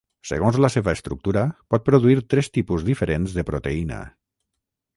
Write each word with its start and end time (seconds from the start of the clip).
Segons 0.27 0.55
la 0.63 0.69
seva 0.75 0.95
estructura 0.97 1.43
pot 1.75 1.85
produir 1.89 2.17
tres 2.35 2.49
tipus 2.57 2.87
diferents 2.89 3.37
de 3.39 3.45
proteïna. 3.51 4.01